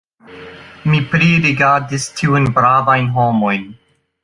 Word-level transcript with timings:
Mi 0.91 1.01
pririgardis 1.11 2.09
tiujn 2.21 2.49
bravajn 2.57 3.13
homojn. 3.21 3.71